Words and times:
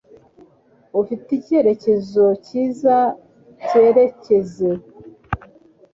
Ufite 1.01 1.27
icyerekezo 1.39 2.25
cyiza 2.45 2.97
cyerekezo. 3.67 4.71